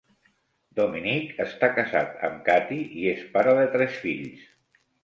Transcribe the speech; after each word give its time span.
Dominic 0.79 1.35
està 1.45 1.69
casat 1.75 2.27
amb 2.31 2.43
Cathie 2.51 2.89
i 3.05 3.09
és 3.17 3.25
pare 3.37 3.57
de 3.63 3.71
tres 3.79 4.05
fills. 4.07 4.53